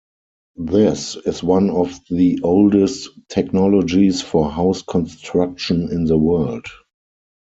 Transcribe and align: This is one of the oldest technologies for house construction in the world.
This 0.55 1.15
is 1.27 1.43
one 1.43 1.69
of 1.69 1.93
the 2.09 2.39
oldest 2.41 3.07
technologies 3.29 4.19
for 4.19 4.49
house 4.49 4.81
construction 4.81 5.89
in 5.91 6.05
the 6.05 6.17
world. 6.17 6.65